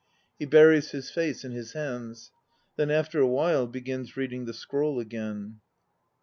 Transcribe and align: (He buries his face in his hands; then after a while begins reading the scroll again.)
(He 0.39 0.47
buries 0.47 0.89
his 0.89 1.11
face 1.11 1.45
in 1.45 1.51
his 1.51 1.73
hands; 1.73 2.31
then 2.75 2.89
after 2.89 3.19
a 3.19 3.27
while 3.27 3.67
begins 3.67 4.17
reading 4.17 4.45
the 4.45 4.53
scroll 4.55 4.99
again.) 4.99 5.59